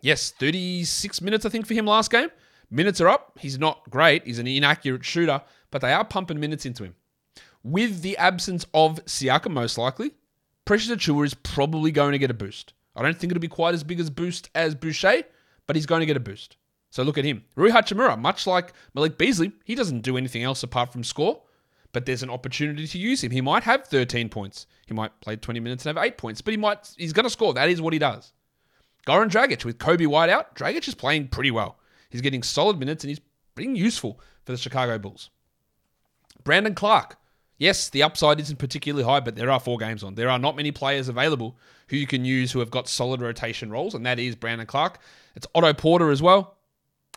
Yes, 0.00 0.30
36 0.30 1.20
minutes, 1.20 1.44
I 1.44 1.48
think, 1.48 1.66
for 1.66 1.74
him 1.74 1.86
last 1.86 2.10
game. 2.10 2.28
Minutes 2.70 3.00
are 3.00 3.08
up. 3.08 3.38
He's 3.38 3.58
not 3.58 3.88
great. 3.90 4.24
He's 4.26 4.38
an 4.38 4.46
inaccurate 4.46 5.04
shooter, 5.04 5.42
but 5.70 5.82
they 5.82 5.92
are 5.92 6.04
pumping 6.04 6.40
minutes 6.40 6.66
into 6.66 6.84
him. 6.84 6.94
With 7.62 8.02
the 8.02 8.16
absence 8.16 8.64
of 8.72 9.04
Siakam, 9.04 9.50
most 9.52 9.76
likely, 9.76 10.12
Precious 10.64 10.90
Achiuwa 10.90 11.26
is 11.26 11.34
probably 11.34 11.90
going 11.90 12.12
to 12.12 12.18
get 12.18 12.30
a 12.30 12.34
boost. 12.34 12.72
I 12.96 13.02
don't 13.02 13.16
think 13.16 13.30
it'll 13.32 13.40
be 13.40 13.48
quite 13.48 13.74
as 13.74 13.84
big 13.84 14.00
as 14.00 14.08
boost 14.08 14.50
as 14.54 14.74
Boucher, 14.74 15.24
but 15.66 15.76
he's 15.76 15.86
going 15.86 16.00
to 16.00 16.06
get 16.06 16.16
a 16.16 16.20
boost. 16.20 16.56
So 16.90 17.02
look 17.02 17.18
at 17.18 17.24
him. 17.24 17.44
Rui 17.54 17.70
Hachimura, 17.70 18.18
much 18.18 18.46
like 18.46 18.72
Malik 18.94 19.16
Beasley, 19.16 19.52
he 19.64 19.74
doesn't 19.74 20.00
do 20.00 20.16
anything 20.16 20.42
else 20.42 20.62
apart 20.62 20.92
from 20.92 21.04
score, 21.04 21.42
but 21.92 22.06
there's 22.06 22.22
an 22.22 22.30
opportunity 22.30 22.86
to 22.86 22.98
use 22.98 23.22
him. 23.22 23.30
He 23.30 23.40
might 23.40 23.62
have 23.62 23.86
13 23.86 24.28
points. 24.28 24.66
He 24.86 24.94
might 24.94 25.18
play 25.20 25.36
20 25.36 25.60
minutes 25.60 25.86
and 25.86 25.96
have 25.96 26.04
8 26.04 26.18
points, 26.18 26.40
but 26.40 26.52
he 26.52 26.56
might 26.56 26.92
he's 26.96 27.12
going 27.12 27.24
to 27.24 27.30
score. 27.30 27.54
That 27.54 27.68
is 27.68 27.80
what 27.80 27.92
he 27.92 27.98
does. 27.98 28.32
Goran 29.06 29.30
Dragic 29.30 29.64
with 29.64 29.78
Coby 29.78 30.06
White 30.06 30.30
out, 30.30 30.54
Dragic 30.54 30.86
is 30.86 30.94
playing 30.94 31.28
pretty 31.28 31.50
well. 31.50 31.78
He's 32.10 32.20
getting 32.20 32.42
solid 32.42 32.78
minutes 32.78 33.04
and 33.04 33.08
he's 33.08 33.20
being 33.54 33.76
useful 33.76 34.20
for 34.44 34.52
the 34.52 34.58
Chicago 34.58 34.98
Bulls. 34.98 35.30
Brandon 36.44 36.74
Clarke. 36.74 37.16
Yes, 37.58 37.90
the 37.90 38.02
upside 38.02 38.40
isn't 38.40 38.58
particularly 38.58 39.04
high, 39.04 39.20
but 39.20 39.36
there 39.36 39.50
are 39.50 39.60
four 39.60 39.76
games 39.76 40.02
on. 40.02 40.14
There 40.14 40.30
are 40.30 40.38
not 40.38 40.56
many 40.56 40.72
players 40.72 41.08
available 41.08 41.58
who 41.88 41.96
you 41.96 42.06
can 42.06 42.24
use 42.24 42.50
who 42.52 42.60
have 42.60 42.70
got 42.70 42.88
solid 42.88 43.20
rotation 43.20 43.70
roles, 43.70 43.94
and 43.94 44.06
that 44.06 44.18
is 44.18 44.34
Brandon 44.34 44.66
Clarke. 44.66 44.98
It's 45.36 45.46
Otto 45.54 45.74
Porter 45.74 46.10
as 46.10 46.22
well. 46.22 46.56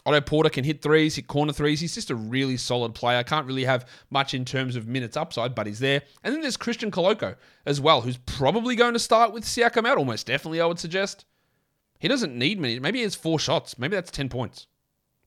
Otto 0.06 0.20
Porter 0.20 0.50
can 0.50 0.66
hit 0.66 0.82
threes, 0.82 1.16
hit 1.16 1.28
corner 1.28 1.54
threes. 1.54 1.80
He's 1.80 1.96
just 1.96 2.10
a 2.10 2.16
really 2.16 2.58
solid 2.58 2.94
player. 2.94 3.24
Can't 3.24 3.48
really 3.48 3.64
have 3.64 3.88
much 4.10 4.34
in 4.34 4.44
terms 4.44 4.76
of 4.76 4.86
minutes 4.86 5.16
upside, 5.16 5.56
but 5.56 5.66
he's 5.66 5.80
there. 5.80 6.02
And 6.24 6.34
then 6.34 6.42
there's 6.42 6.58
Christian 6.58 6.92
Koloko 6.92 7.38
as 7.66 7.80
well, 7.80 8.02
who's 8.02 8.18
probably 8.18 8.76
going 8.76 8.94
to 8.94 9.00
start 9.00 9.32
with 9.32 9.46
Siakam 9.46 9.88
out, 9.88 9.98
almost 9.98 10.28
definitely, 10.28 10.60
I 10.60 10.66
would 10.66 10.80
suggest. 10.80 11.24
He 12.04 12.10
doesn't 12.10 12.38
need 12.38 12.60
many. 12.60 12.80
Maybe 12.80 13.00
he 13.00 13.04
has 13.04 13.16
four 13.16 13.40
shots. 13.40 13.80
Maybe 13.80 13.96
that's 13.96 14.12
10 14.12 14.28
points. 14.28 14.68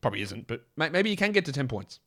Probably 0.02 0.20
isn't, 0.20 0.46
but 0.46 0.66
maybe 0.76 1.08
he 1.08 1.16
can 1.16 1.32
get 1.32 1.46
to 1.46 1.52
10 1.52 1.68
points. 1.68 2.00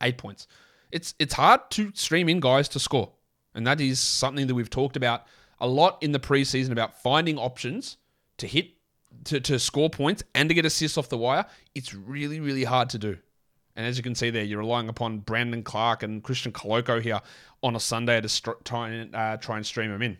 Eight 0.00 0.18
points. 0.18 0.46
It's 0.92 1.14
it's 1.18 1.34
hard 1.34 1.62
to 1.70 1.90
stream 1.94 2.28
in 2.28 2.38
guys 2.38 2.68
to 2.68 2.78
score. 2.78 3.10
And 3.56 3.66
that 3.66 3.80
is 3.80 3.98
something 3.98 4.46
that 4.46 4.54
we've 4.54 4.70
talked 4.70 4.94
about 4.96 5.26
a 5.58 5.66
lot 5.66 6.00
in 6.00 6.12
the 6.12 6.20
preseason 6.20 6.70
about 6.70 7.02
finding 7.02 7.38
options 7.38 7.96
to 8.38 8.46
hit 8.46 8.68
to, 9.24 9.40
to 9.40 9.58
score 9.58 9.90
points 9.90 10.22
and 10.32 10.48
to 10.48 10.54
get 10.54 10.64
assists 10.64 10.96
off 10.96 11.08
the 11.08 11.18
wire. 11.18 11.44
It's 11.74 11.92
really, 11.92 12.38
really 12.38 12.62
hard 12.62 12.88
to 12.90 12.98
do. 12.98 13.18
And 13.74 13.84
as 13.84 13.96
you 13.96 14.04
can 14.04 14.14
see 14.14 14.30
there, 14.30 14.44
you're 14.44 14.60
relying 14.60 14.88
upon 14.88 15.18
Brandon 15.18 15.64
Clarke 15.64 16.04
and 16.04 16.22
Christian 16.22 16.52
Koloko 16.52 17.02
here 17.02 17.20
on 17.64 17.74
a 17.74 17.80
Sunday 17.80 18.20
to 18.20 18.54
try 18.62 18.90
and 18.90 19.12
uh, 19.12 19.38
try 19.38 19.56
and 19.56 19.66
stream 19.66 19.90
them 19.90 20.02
in. 20.02 20.18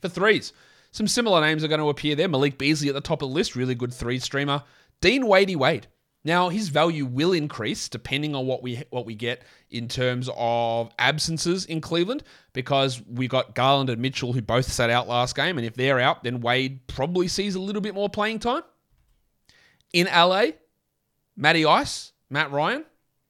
For 0.00 0.08
threes, 0.08 0.52
Some 0.92 1.08
similar 1.08 1.40
names 1.40 1.64
are 1.64 1.68
going 1.68 1.80
to 1.80 1.88
appear 1.88 2.14
there. 2.14 2.28
Malik 2.28 2.58
Beasley 2.58 2.88
at 2.88 2.94
the 2.94 3.00
top 3.00 3.22
of 3.22 3.30
the 3.30 3.34
list, 3.34 3.56
really 3.56 3.74
good 3.74 3.92
three 3.92 4.18
streamer. 4.18 4.62
Dean 5.00 5.26
Wadey 5.26 5.56
Wade. 5.56 5.88
Now 6.24 6.50
his 6.50 6.68
value 6.68 7.04
will 7.04 7.32
increase 7.32 7.88
depending 7.88 8.36
on 8.36 8.46
what 8.46 8.62
we 8.62 8.80
what 8.90 9.06
we 9.06 9.16
get 9.16 9.42
in 9.70 9.88
terms 9.88 10.30
of 10.36 10.90
absences 10.98 11.64
in 11.64 11.80
Cleveland 11.80 12.22
because 12.52 13.02
we 13.08 13.26
got 13.26 13.56
Garland 13.56 13.90
and 13.90 14.00
Mitchell 14.00 14.32
who 14.32 14.40
both 14.40 14.70
sat 14.70 14.88
out 14.88 15.08
last 15.08 15.34
game, 15.34 15.58
and 15.58 15.66
if 15.66 15.74
they're 15.74 15.98
out, 15.98 16.22
then 16.22 16.40
Wade 16.40 16.86
probably 16.86 17.26
sees 17.26 17.56
a 17.56 17.60
little 17.60 17.82
bit 17.82 17.94
more 17.94 18.08
playing 18.08 18.38
time. 18.38 18.62
In 19.92 20.06
LA, 20.06 20.44
Matty 21.36 21.66
Ice, 21.66 22.12
Matt 22.30 22.52
Ryan, 22.52 22.84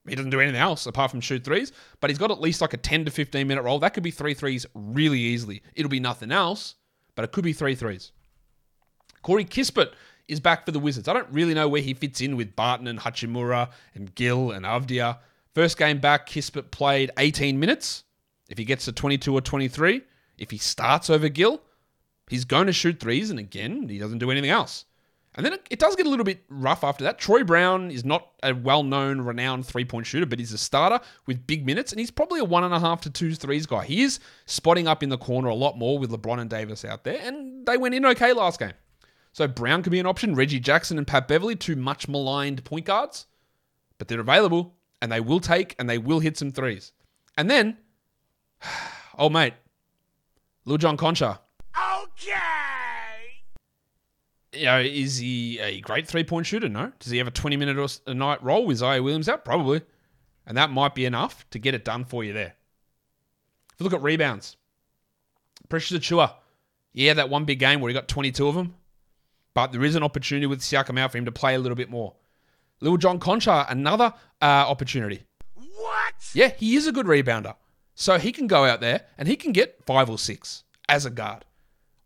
he 0.07 0.15
doesn't 0.15 0.29
do 0.29 0.39
anything 0.39 0.61
else 0.61 0.85
apart 0.85 1.09
from 1.09 1.21
shoot 1.21 1.43
threes, 1.43 1.71
but 1.99 2.11
he's 2.11 2.19
got 2.19 2.29
at 2.29 2.41
least 2.41 2.61
like 2.61 2.73
a 2.73 2.77
10 2.77 3.05
to 3.05 3.11
15 3.11 3.47
minute 3.47 3.63
role. 3.63 3.79
That 3.79 3.95
could 3.95 4.03
be 4.03 4.11
three 4.11 4.35
threes 4.35 4.67
really 4.75 5.19
easily. 5.19 5.63
It'll 5.73 5.89
be 5.89 5.99
nothing 5.99 6.31
else, 6.31 6.75
but 7.15 7.23
it 7.23 7.31
could 7.31 7.43
be 7.43 7.53
three 7.53 7.75
threes. 7.75 8.11
Corey 9.21 9.45
Kispert 9.45 9.93
is 10.27 10.39
back 10.39 10.65
for 10.65 10.71
the 10.71 10.79
Wizards. 10.79 11.07
I 11.07 11.13
don't 11.13 11.29
really 11.31 11.53
know 11.53 11.67
where 11.67 11.81
he 11.81 11.93
fits 11.93 12.21
in 12.21 12.37
with 12.37 12.55
Barton 12.55 12.87
and 12.87 12.99
Hachimura 12.99 13.69
and 13.95 14.13
Gill 14.15 14.51
and 14.51 14.65
Avdija. 14.65 15.17
First 15.53 15.77
game 15.77 15.99
back, 15.99 16.27
Kispert 16.27 16.71
played 16.71 17.11
18 17.17 17.59
minutes. 17.59 18.03
If 18.49 18.57
he 18.57 18.65
gets 18.65 18.85
to 18.85 18.91
22 18.91 19.33
or 19.33 19.41
23, 19.41 20.01
if 20.37 20.51
he 20.51 20.57
starts 20.57 21.09
over 21.09 21.29
Gill, 21.29 21.61
he's 22.29 22.45
going 22.45 22.67
to 22.67 22.73
shoot 22.73 22.99
threes, 22.99 23.29
and 23.29 23.39
again, 23.39 23.87
he 23.87 23.99
doesn't 23.99 24.19
do 24.19 24.31
anything 24.31 24.49
else. 24.49 24.85
And 25.35 25.45
then 25.45 25.53
it, 25.53 25.67
it 25.71 25.79
does 25.79 25.95
get 25.95 26.05
a 26.05 26.09
little 26.09 26.25
bit 26.25 26.43
rough 26.47 26.83
after 26.83 27.03
that. 27.05 27.17
Troy 27.17 27.43
Brown 27.43 27.89
is 27.89 28.05
not 28.05 28.29
a 28.43 28.53
well 28.53 28.83
known, 28.83 29.21
renowned 29.21 29.65
three 29.65 29.85
point 29.85 30.05
shooter, 30.05 30.25
but 30.25 30.39
he's 30.39 30.53
a 30.53 30.57
starter 30.57 31.03
with 31.25 31.47
big 31.47 31.65
minutes, 31.65 31.91
and 31.91 31.99
he's 31.99 32.11
probably 32.11 32.39
a 32.39 32.45
one 32.45 32.63
and 32.63 32.73
a 32.73 32.79
half 32.79 33.01
to 33.01 33.09
two 33.09 33.33
threes 33.33 33.65
guy. 33.65 33.85
He 33.85 34.03
is 34.03 34.19
spotting 34.45 34.87
up 34.87 35.01
in 35.01 35.09
the 35.09 35.17
corner 35.17 35.49
a 35.49 35.55
lot 35.55 35.77
more 35.77 35.97
with 35.97 36.11
LeBron 36.11 36.39
and 36.39 36.49
Davis 36.49 36.85
out 36.85 37.03
there, 37.03 37.19
and 37.21 37.65
they 37.65 37.77
went 37.77 37.95
in 37.95 38.05
okay 38.05 38.33
last 38.33 38.59
game. 38.59 38.73
So 39.31 39.47
Brown 39.47 39.81
could 39.81 39.91
be 39.91 39.99
an 39.99 40.05
option. 40.05 40.35
Reggie 40.35 40.59
Jackson 40.59 40.99
and 40.99 41.07
Pat 41.07 41.27
Beverley, 41.27 41.55
two 41.55 41.75
much 41.75 42.07
maligned 42.07 42.63
point 42.63 42.85
guards, 42.85 43.25
but 43.97 44.07
they're 44.07 44.19
available, 44.19 44.75
and 45.01 45.11
they 45.11 45.19
will 45.19 45.39
take 45.39 45.75
and 45.79 45.89
they 45.89 45.97
will 45.97 46.19
hit 46.19 46.37
some 46.37 46.51
threes. 46.51 46.91
And 47.37 47.49
then, 47.49 47.77
oh 49.17 49.29
mate, 49.29 49.55
Lil 50.65 50.77
John 50.77 50.95
Konchar. 50.95 51.39
Okay 51.75 52.72
you 54.53 54.65
know, 54.65 54.79
is 54.79 55.17
he 55.17 55.59
a 55.59 55.81
great 55.81 56.07
three 56.07 56.23
point 56.23 56.45
shooter? 56.45 56.69
No. 56.69 56.91
Does 56.99 57.11
he 57.11 57.17
have 57.17 57.27
a 57.27 57.31
20 57.31 57.57
minute 57.57 57.77
or 57.77 57.87
a 58.09 58.13
night 58.13 58.43
role 58.43 58.65
with 58.65 58.79
Ziaire 58.79 59.03
Williams 59.03 59.29
out? 59.29 59.45
Probably. 59.45 59.81
And 60.45 60.57
that 60.57 60.69
might 60.69 60.95
be 60.95 61.05
enough 61.05 61.49
to 61.51 61.59
get 61.59 61.73
it 61.73 61.85
done 61.85 62.05
for 62.05 62.23
you 62.23 62.33
there. 62.33 62.55
If 63.73 63.79
you 63.79 63.83
look 63.85 63.93
at 63.93 64.01
rebounds, 64.01 64.57
Precious 65.69 65.97
Achiuwa, 65.97 66.33
yeah, 66.91 67.13
that 67.13 67.29
one 67.29 67.45
big 67.45 67.59
game 67.59 67.79
where 67.79 67.89
he 67.89 67.93
got 67.93 68.07
22 68.07 68.47
of 68.47 68.55
them, 68.55 68.75
but 69.53 69.71
there 69.71 69.83
is 69.83 69.95
an 69.95 70.03
opportunity 70.03 70.45
with 70.45 70.59
Siakam 70.59 70.99
out 70.99 71.11
for 71.11 71.17
him 71.17 71.25
to 71.25 71.31
play 71.31 71.55
a 71.55 71.59
little 71.59 71.75
bit 71.75 71.89
more. 71.89 72.13
Little 72.81 72.97
John 72.97 73.19
Konchar, 73.19 73.65
another 73.71 74.13
uh, 74.41 74.45
opportunity. 74.45 75.23
What? 75.55 76.13
Yeah, 76.33 76.49
he 76.49 76.75
is 76.75 76.85
a 76.85 76.91
good 76.91 77.05
rebounder. 77.05 77.55
So 77.95 78.17
he 78.17 78.31
can 78.31 78.47
go 78.47 78.65
out 78.65 78.81
there 78.81 79.05
and 79.17 79.27
he 79.27 79.35
can 79.35 79.51
get 79.51 79.83
five 79.85 80.09
or 80.09 80.17
six 80.17 80.63
as 80.89 81.05
a 81.05 81.09
guard. 81.09 81.45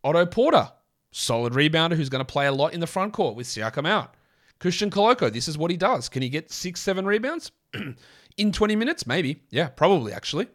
Otto 0.03 0.25
Porter, 0.25 0.71
solid 1.11 1.53
rebounder 1.53 1.95
who's 1.95 2.09
going 2.09 2.25
to 2.25 2.31
play 2.31 2.47
a 2.47 2.51
lot 2.51 2.73
in 2.73 2.79
the 2.79 2.87
front 2.87 3.13
court 3.13 3.35
with 3.35 3.47
Siakam 3.47 3.87
out. 3.87 4.15
Christian 4.59 4.89
Koloko, 4.89 5.31
this 5.31 5.47
is 5.47 5.57
what 5.57 5.71
he 5.71 5.77
does. 5.77 6.09
Can 6.09 6.21
he 6.21 6.29
get 6.29 6.51
six, 6.51 6.81
seven 6.81 7.05
rebounds 7.05 7.51
in 8.37 8.51
20 8.51 8.75
minutes? 8.75 9.05
Maybe. 9.05 9.43
Yeah, 9.49 9.69
probably 9.69 10.13
actually. 10.13 10.47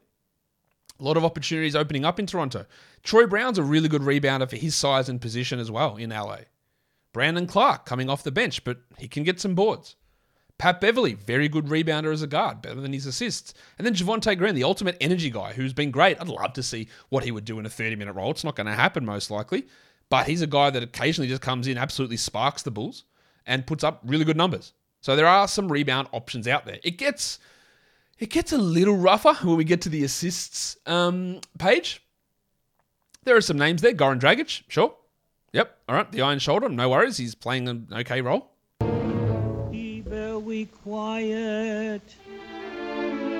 A 0.98 1.02
lot 1.02 1.16
of 1.16 1.24
opportunities 1.24 1.74
opening 1.74 2.04
up 2.04 2.20
in 2.20 2.26
Toronto. 2.26 2.66
Troy 3.02 3.26
Brown's 3.26 3.58
a 3.58 3.62
really 3.62 3.88
good 3.88 4.02
rebounder 4.02 4.48
for 4.48 4.56
his 4.56 4.74
size 4.74 5.08
and 5.08 5.20
position 5.20 5.58
as 5.58 5.70
well 5.70 5.96
in 5.96 6.10
LA. 6.10 6.38
Brandon 7.12 7.46
Clarke 7.46 7.84
coming 7.86 8.08
off 8.08 8.22
the 8.22 8.30
bench, 8.30 8.64
but 8.64 8.78
he 8.98 9.08
can 9.08 9.22
get 9.22 9.40
some 9.40 9.54
boards. 9.54 9.96
Pat 10.58 10.80
Beverley, 10.80 11.14
very 11.14 11.48
good 11.48 11.66
rebounder 11.66 12.12
as 12.12 12.22
a 12.22 12.26
guard, 12.26 12.62
better 12.62 12.80
than 12.80 12.92
his 12.92 13.06
assists. 13.06 13.52
And 13.78 13.86
then 13.86 13.94
Javonte 13.94 14.38
Green, 14.38 14.54
the 14.54 14.62
ultimate 14.62 14.96
energy 15.00 15.28
guy, 15.28 15.52
who's 15.54 15.72
been 15.72 15.90
great. 15.90 16.20
I'd 16.20 16.28
love 16.28 16.52
to 16.52 16.62
see 16.62 16.88
what 17.08 17.24
he 17.24 17.32
would 17.32 17.44
do 17.44 17.58
in 17.58 17.66
a 17.66 17.70
30 17.70 17.96
minute 17.96 18.12
role. 18.12 18.30
It's 18.30 18.44
not 18.44 18.54
going 18.54 18.68
to 18.68 18.74
happen, 18.74 19.04
most 19.04 19.30
likely. 19.30 19.66
But 20.12 20.26
he's 20.26 20.42
a 20.42 20.46
guy 20.46 20.68
that 20.68 20.82
occasionally 20.82 21.26
just 21.26 21.40
comes 21.40 21.66
in, 21.66 21.78
absolutely 21.78 22.18
sparks 22.18 22.60
the 22.60 22.70
Bulls, 22.70 23.04
and 23.46 23.66
puts 23.66 23.82
up 23.82 24.02
really 24.04 24.26
good 24.26 24.36
numbers. 24.36 24.74
So 25.00 25.16
there 25.16 25.26
are 25.26 25.48
some 25.48 25.72
rebound 25.72 26.08
options 26.12 26.46
out 26.46 26.66
there. 26.66 26.78
It 26.84 26.98
gets 26.98 27.38
it 28.18 28.28
gets 28.28 28.52
a 28.52 28.58
little 28.58 28.94
rougher 28.94 29.32
when 29.42 29.56
we 29.56 29.64
get 29.64 29.80
to 29.80 29.88
the 29.88 30.04
assists 30.04 30.76
um, 30.84 31.40
page. 31.58 32.04
There 33.24 33.34
are 33.36 33.40
some 33.40 33.56
names 33.56 33.80
there. 33.80 33.94
Goran 33.94 34.20
Dragic, 34.20 34.64
sure. 34.68 34.94
Yep. 35.54 35.78
All 35.88 35.94
right. 35.94 36.12
The 36.12 36.20
Iron 36.20 36.40
Shoulder, 36.40 36.68
no 36.68 36.90
worries. 36.90 37.16
He's 37.16 37.34
playing 37.34 37.66
an 37.68 37.88
okay 37.90 38.20
role. 38.20 38.50
Be 39.70 40.02
very 40.02 40.68
quiet. 40.82 42.02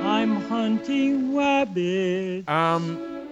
I'm 0.03 0.37
hunting 0.37 1.37
rabbits. 1.37 2.49
Um, 2.49 3.29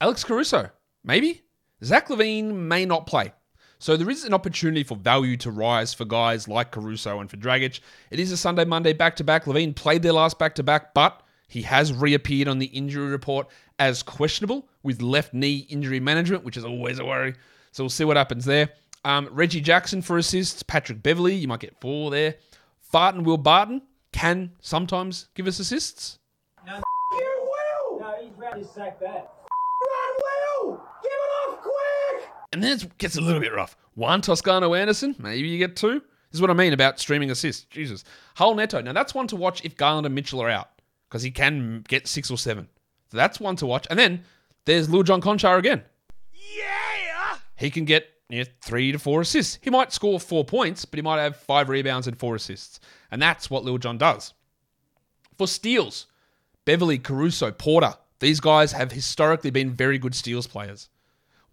Alex 0.00 0.24
Caruso, 0.24 0.68
maybe. 1.04 1.42
Zach 1.84 2.08
LaVine 2.08 2.52
may 2.52 2.84
not 2.84 3.06
play. 3.06 3.32
So 3.78 3.96
there 3.96 4.10
is 4.10 4.24
an 4.24 4.32
opportunity 4.32 4.84
for 4.84 4.96
value 4.96 5.36
to 5.38 5.50
rise 5.50 5.92
for 5.92 6.04
guys 6.04 6.46
like 6.46 6.70
Caruso 6.70 7.18
and 7.18 7.28
for 7.28 7.36
Dragic. 7.36 7.80
It 8.12 8.20
is 8.20 8.30
a 8.30 8.36
Sunday, 8.36 8.64
Monday 8.64 8.92
back 8.92 9.16
to 9.16 9.24
back. 9.24 9.46
LaVine 9.46 9.74
played 9.74 10.02
their 10.02 10.12
last 10.12 10.38
back 10.38 10.54
to 10.54 10.62
back, 10.62 10.94
but 10.94 11.20
he 11.48 11.62
has 11.62 11.92
reappeared 11.92 12.46
on 12.46 12.60
the 12.60 12.66
injury 12.66 13.08
report 13.08 13.48
as 13.80 14.04
questionable 14.04 14.68
with 14.84 15.02
left 15.02 15.34
knee 15.34 15.66
injury 15.68 15.98
management, 15.98 16.44
which 16.44 16.56
is 16.56 16.64
always 16.64 17.00
a 17.00 17.04
worry. 17.04 17.34
So 17.72 17.82
we'll 17.82 17.90
see 17.90 18.04
what 18.04 18.16
happens 18.16 18.44
there. 18.44 18.68
Um, 19.04 19.28
Reggie 19.32 19.60
Jackson 19.60 20.00
for 20.00 20.16
assists. 20.16 20.62
Patrick 20.62 21.02
Beverley, 21.02 21.34
you 21.34 21.48
might 21.48 21.58
get 21.60 21.80
four 21.80 22.12
there. 22.12 22.36
Barton, 22.92 23.24
Will 23.24 23.38
Barton 23.38 23.82
can 24.12 24.52
sometimes 24.60 25.28
give 25.34 25.48
us 25.48 25.58
assists. 25.58 26.20
No, 26.64 26.74
you 27.12 27.50
will. 27.50 28.00
No, 28.00 28.14
he's 28.22 28.38
ready 28.38 28.62
to 28.62 28.68
sack 28.68 29.00
that. 29.00 29.32
Run, 29.82 30.14
Will. 30.20 30.80
Give 31.02 31.10
it 31.10 31.16
off 31.16 31.20
quick! 31.20 31.21
And 32.52 32.62
then 32.62 32.72
it 32.72 32.98
gets 32.98 33.16
a 33.16 33.20
little 33.20 33.40
bit 33.40 33.54
rough. 33.54 33.76
Juan 33.94 34.20
Toscano 34.20 34.74
Anderson, 34.74 35.14
maybe 35.18 35.48
you 35.48 35.58
get 35.58 35.76
two. 35.76 36.00
This 36.00 36.38
is 36.38 36.40
what 36.40 36.50
I 36.50 36.54
mean 36.54 36.72
about 36.72 36.98
streaming 36.98 37.30
assists. 37.30 37.64
Jesus. 37.64 38.04
Raul 38.36 38.56
Neto. 38.56 38.80
Now 38.80 38.92
that's 38.92 39.14
one 39.14 39.26
to 39.28 39.36
watch 39.36 39.64
if 39.64 39.76
Garland 39.76 40.06
and 40.06 40.14
Mitchell 40.14 40.42
are 40.42 40.48
out. 40.48 40.70
Because 41.08 41.22
he 41.22 41.30
can 41.30 41.84
get 41.88 42.08
six 42.08 42.30
or 42.30 42.38
seven. 42.38 42.68
So 43.10 43.18
that's 43.18 43.38
one 43.38 43.56
to 43.56 43.66
watch. 43.66 43.86
And 43.90 43.98
then 43.98 44.22
there's 44.64 44.88
Lil 44.88 45.02
John 45.02 45.20
Konchar 45.20 45.58
again. 45.58 45.82
Yeah! 46.32 47.36
He 47.56 47.70
can 47.70 47.84
get 47.84 48.08
you 48.28 48.38
know, 48.38 48.50
three 48.62 48.92
to 48.92 48.98
four 48.98 49.20
assists. 49.20 49.58
He 49.60 49.68
might 49.68 49.92
score 49.92 50.18
four 50.18 50.44
points, 50.44 50.86
but 50.86 50.96
he 50.96 51.02
might 51.02 51.20
have 51.20 51.36
five 51.36 51.68
rebounds 51.68 52.06
and 52.06 52.18
four 52.18 52.34
assists. 52.34 52.80
And 53.10 53.20
that's 53.20 53.50
what 53.50 53.64
Lil 53.64 53.78
John 53.78 53.98
does. 53.98 54.32
For 55.36 55.46
steals, 55.46 56.06
Beverley, 56.64 56.98
Caruso, 56.98 57.52
Porter, 57.52 57.94
these 58.20 58.40
guys 58.40 58.72
have 58.72 58.92
historically 58.92 59.50
been 59.50 59.70
very 59.70 59.98
good 59.98 60.14
steals 60.14 60.46
players. 60.46 60.88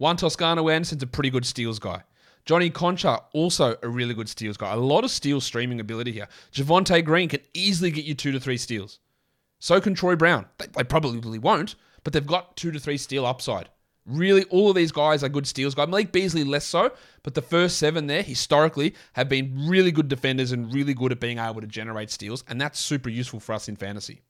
Juan 0.00 0.16
Toscano 0.16 0.70
Anderson's 0.70 1.02
a 1.02 1.06
pretty 1.06 1.28
good 1.28 1.44
steals 1.44 1.78
guy. 1.78 2.02
Johnny 2.46 2.70
Konchar, 2.70 3.22
also 3.34 3.76
a 3.82 3.88
really 3.88 4.14
good 4.14 4.30
steals 4.30 4.56
guy. 4.56 4.72
A 4.72 4.76
lot 4.76 5.04
of 5.04 5.10
steal 5.10 5.42
streaming 5.42 5.78
ability 5.78 6.10
here. 6.10 6.26
Javonte 6.54 7.04
Green 7.04 7.28
can 7.28 7.40
easily 7.52 7.90
get 7.90 8.06
you 8.06 8.14
two 8.14 8.32
to 8.32 8.40
three 8.40 8.56
steals. 8.56 8.98
So 9.58 9.78
can 9.78 9.94
Troy 9.94 10.16
Brown. 10.16 10.46
They, 10.56 10.68
they 10.74 10.84
probably 10.84 11.38
won't, 11.38 11.74
but 12.02 12.14
they've 12.14 12.26
got 12.26 12.56
two 12.56 12.70
to 12.70 12.80
three 12.80 12.96
steal 12.96 13.26
upside. 13.26 13.68
Really, 14.06 14.44
all 14.44 14.70
of 14.70 14.74
these 14.74 14.90
guys 14.90 15.22
are 15.22 15.28
good 15.28 15.46
steals 15.46 15.74
guys. 15.74 15.88
Malik 15.88 16.12
Beasley 16.12 16.44
less 16.44 16.64
so, 16.64 16.92
but 17.22 17.34
the 17.34 17.42
first 17.42 17.76
seven 17.76 18.06
there 18.06 18.22
historically 18.22 18.94
have 19.12 19.28
been 19.28 19.68
really 19.68 19.92
good 19.92 20.08
defenders 20.08 20.50
and 20.50 20.72
really 20.72 20.94
good 20.94 21.12
at 21.12 21.20
being 21.20 21.36
able 21.36 21.60
to 21.60 21.66
generate 21.66 22.10
steals, 22.10 22.42
and 22.48 22.58
that's 22.58 22.80
super 22.80 23.10
useful 23.10 23.38
for 23.38 23.52
us 23.52 23.68
in 23.68 23.76
fantasy. 23.76 24.22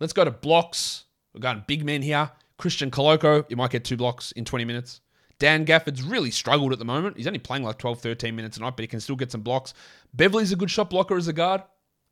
Let's 0.00 0.14
go 0.14 0.24
to 0.24 0.30
blocks. 0.30 1.04
We're 1.34 1.40
going 1.40 1.64
big 1.66 1.84
men 1.84 2.00
here. 2.00 2.30
Christian 2.58 2.90
Koloko, 2.90 3.44
you 3.48 3.56
might 3.56 3.70
get 3.70 3.84
two 3.84 3.96
blocks 3.96 4.32
in 4.32 4.44
20 4.44 4.64
minutes. 4.64 5.00
Dan 5.38 5.64
Gafford's 5.64 6.02
really 6.02 6.30
struggled 6.30 6.72
at 6.72 6.78
the 6.78 6.84
moment. 6.84 7.16
He's 7.16 7.26
only 7.26 7.40
playing 7.40 7.64
like 7.64 7.78
12, 7.78 8.00
13 8.00 8.36
minutes 8.36 8.56
a 8.56 8.60
night, 8.60 8.76
but 8.76 8.82
he 8.82 8.86
can 8.86 9.00
still 9.00 9.16
get 9.16 9.32
some 9.32 9.40
blocks. 9.40 9.74
Beverley's 10.12 10.52
a 10.52 10.56
good 10.56 10.70
shot 10.70 10.90
blocker 10.90 11.16
as 11.16 11.28
a 11.28 11.32
guard. 11.32 11.62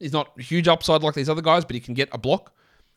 He's 0.01 0.13
not 0.13 0.39
huge 0.41 0.67
upside 0.67 1.03
like 1.03 1.15
these 1.15 1.29
other 1.29 1.43
guys, 1.43 1.65
but 1.65 1.75
he 1.75 1.81
can 1.81 1.95
get 1.95 2.09
a 2.13 2.19
block. 2.19 2.53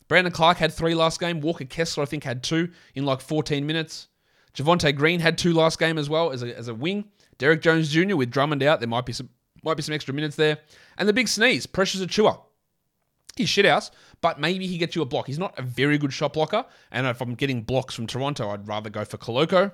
Brandon 0.08 0.32
Clarke 0.32 0.58
had 0.58 0.72
three 0.72 0.94
last 0.94 1.20
game. 1.20 1.40
Walker 1.40 1.64
Kessler, 1.64 2.02
I 2.02 2.06
think, 2.06 2.24
had 2.24 2.42
two 2.42 2.70
in 2.94 3.04
like 3.04 3.20
14 3.20 3.64
minutes. 3.64 4.08
Javonte 4.54 4.94
Green 4.96 5.20
had 5.20 5.38
two 5.38 5.52
last 5.52 5.78
game 5.78 5.98
as 5.98 6.08
well 6.08 6.32
as 6.32 6.42
a, 6.42 6.56
as 6.56 6.68
a 6.68 6.74
wing. 6.74 7.04
Derrick 7.38 7.60
Jones 7.60 7.90
Jr. 7.90 8.16
with 8.16 8.30
Drummond 8.30 8.62
out, 8.62 8.80
there 8.80 8.88
might 8.88 9.06
be 9.06 9.12
some 9.12 9.28
might 9.62 9.76
be 9.76 9.82
some 9.82 9.94
extra 9.94 10.14
minutes 10.14 10.36
there. 10.36 10.58
And 10.96 11.08
the 11.08 11.12
big 11.12 11.28
sneeze, 11.28 11.66
Precious 11.66 12.00
Achiuwa. 12.00 12.40
He's 13.36 13.48
shit 13.48 13.66
house, 13.66 13.90
but 14.22 14.40
maybe 14.40 14.66
he 14.66 14.78
gets 14.78 14.96
you 14.96 15.02
a 15.02 15.04
block. 15.04 15.26
He's 15.26 15.38
not 15.38 15.58
a 15.58 15.62
very 15.62 15.98
good 15.98 16.12
shot 16.12 16.32
blocker, 16.32 16.64
and 16.90 17.06
if 17.06 17.20
I'm 17.20 17.34
getting 17.34 17.62
blocks 17.62 17.94
from 17.94 18.06
Toronto, 18.06 18.50
I'd 18.50 18.66
rather 18.66 18.90
go 18.90 19.04
for 19.04 19.18
Koloko. 19.18 19.72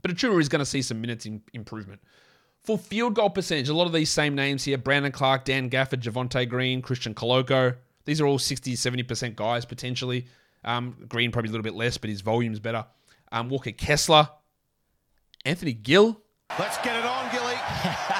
But 0.00 0.12
Achiuwa 0.12 0.40
is 0.40 0.48
going 0.48 0.60
to 0.60 0.66
see 0.66 0.82
some 0.82 1.00
minutes 1.00 1.26
in 1.26 1.42
improvement. 1.52 2.00
For 2.62 2.78
field 2.78 3.14
goal 3.14 3.30
percentage, 3.30 3.68
a 3.68 3.74
lot 3.74 3.86
of 3.86 3.92
these 3.92 4.10
same 4.10 4.34
names 4.36 4.62
here 4.64 4.78
Brandon 4.78 5.10
Clarke, 5.12 5.44
Dan 5.44 5.68
Gafford, 5.68 6.00
Javonte 6.00 6.48
Green, 6.48 6.80
Christian 6.80 7.14
Koloko. 7.14 7.76
These 8.04 8.20
are 8.20 8.26
all 8.26 8.38
60 8.38 8.74
70% 8.74 9.34
guys 9.36 9.64
potentially. 9.64 10.26
Um, 10.64 10.96
Green 11.08 11.32
probably 11.32 11.48
a 11.48 11.52
little 11.52 11.64
bit 11.64 11.74
less, 11.74 11.98
but 11.98 12.08
his 12.10 12.20
volume's 12.20 12.60
better. 12.60 12.84
um, 13.32 13.48
Walker 13.48 13.72
Kessler, 13.72 14.28
Anthony 15.44 15.72
Gill. 15.72 16.20
Let's 16.58 16.78
get 16.78 16.96
it 16.96 17.04
on, 17.04 17.30
Gilly. 17.32 17.54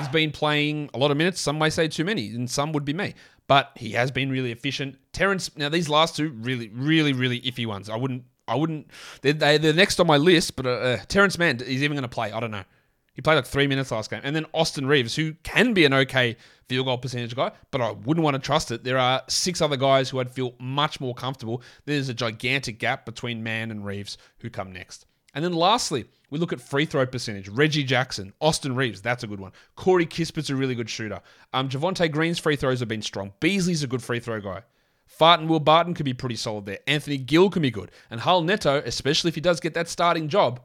He's 0.00 0.08
been 0.08 0.32
playing 0.32 0.90
a 0.94 0.98
lot 0.98 1.10
of 1.10 1.16
minutes. 1.16 1.40
Some 1.40 1.58
may 1.58 1.70
say 1.70 1.88
too 1.88 2.04
many, 2.04 2.34
and 2.34 2.50
some 2.50 2.72
would 2.72 2.84
be 2.84 2.92
me. 2.92 3.14
But 3.46 3.72
he 3.76 3.92
has 3.92 4.10
been 4.10 4.30
really 4.30 4.52
efficient. 4.52 4.96
Terance. 5.12 5.56
Now 5.56 5.68
these 5.68 5.88
last 5.88 6.16
two 6.16 6.30
really, 6.30 6.68
really, 6.68 7.12
really 7.12 7.40
iffy 7.42 7.66
ones. 7.66 7.90
I 7.90 7.96
wouldn't. 7.96 8.24
I 8.48 8.54
wouldn't. 8.54 8.90
They're, 9.22 9.32
they, 9.32 9.58
they're 9.58 9.72
next 9.72 10.00
on 10.00 10.06
my 10.06 10.16
list. 10.16 10.56
But 10.56 10.66
uh, 10.66 10.70
uh, 10.70 10.96
Terance 11.08 11.38
Mann 11.38 11.60
is 11.60 11.82
even 11.82 11.92
going 11.92 12.02
to 12.02 12.08
play. 12.08 12.32
I 12.32 12.40
don't 12.40 12.50
know. 12.50 12.64
He 13.12 13.22
played 13.22 13.34
like 13.34 13.46
three 13.46 13.66
minutes 13.66 13.90
last 13.90 14.10
game. 14.10 14.20
And 14.24 14.34
then 14.34 14.46
Austin 14.54 14.86
Reaves, 14.86 15.14
who 15.14 15.34
can 15.42 15.74
be 15.74 15.84
an 15.84 15.92
okay 15.92 16.36
field 16.68 16.86
goal 16.86 16.96
percentage 16.96 17.34
guy, 17.34 17.52
but 17.70 17.80
I 17.80 17.90
wouldn't 17.90 18.24
want 18.24 18.34
to 18.34 18.40
trust 18.40 18.70
it. 18.70 18.84
There 18.84 18.98
are 18.98 19.22
six 19.28 19.60
other 19.60 19.76
guys 19.76 20.08
who 20.08 20.20
I'd 20.20 20.30
feel 20.30 20.54
much 20.60 21.00
more 21.00 21.14
comfortable. 21.14 21.62
There's 21.84 22.08
a 22.08 22.14
gigantic 22.14 22.78
gap 22.78 23.04
between 23.04 23.42
Mann 23.42 23.70
and 23.70 23.84
Reaves 23.84 24.16
who 24.38 24.48
come 24.48 24.72
next. 24.72 25.06
And 25.34 25.44
then 25.44 25.52
lastly, 25.52 26.06
we 26.30 26.38
look 26.38 26.52
at 26.52 26.60
free 26.60 26.84
throw 26.84 27.06
percentage. 27.06 27.48
Reggie 27.48 27.84
Jackson, 27.84 28.32
Austin 28.40 28.74
Reaves, 28.74 29.00
that's 29.00 29.22
a 29.22 29.26
good 29.26 29.40
one. 29.40 29.52
Corey 29.76 30.06
Kispert's 30.06 30.50
a 30.50 30.56
really 30.56 30.74
good 30.74 30.90
shooter. 30.90 31.20
Um, 31.52 31.68
Javonte 31.68 32.10
Green's 32.10 32.38
free 32.38 32.56
throws 32.56 32.80
have 32.80 32.88
been 32.88 33.02
strong. 33.02 33.32
Beasley's 33.40 33.82
a 33.82 33.86
good 33.86 34.02
free 34.02 34.20
throw 34.20 34.40
guy. 34.40 34.62
Fart 35.06 35.40
and 35.40 35.48
Will 35.48 35.60
Barton 35.60 35.92
could 35.92 36.04
be 36.04 36.14
pretty 36.14 36.36
solid 36.36 36.66
there. 36.66 36.78
Anthony 36.86 37.18
Gill 37.18 37.50
can 37.50 37.62
be 37.62 37.70
good. 37.70 37.90
And 38.10 38.20
Raul 38.20 38.44
Neto, 38.44 38.80
especially 38.86 39.28
if 39.28 39.34
he 39.34 39.40
does 39.40 39.58
get 39.60 39.74
that 39.74 39.88
starting 39.88 40.28
job, 40.28 40.60